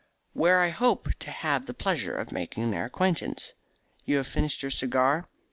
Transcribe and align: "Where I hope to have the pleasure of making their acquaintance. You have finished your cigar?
"Where 0.33 0.61
I 0.61 0.69
hope 0.69 1.09
to 1.19 1.29
have 1.29 1.67
the 1.67 1.75
pleasure 1.75 2.15
of 2.15 2.31
making 2.31 2.71
their 2.71 2.85
acquaintance. 2.85 3.53
You 4.03 4.17
have 4.17 4.25
finished 4.25 4.63
your 4.63 4.71
cigar? 4.71 5.27